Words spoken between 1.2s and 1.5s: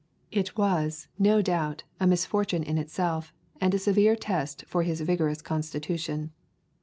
[xx]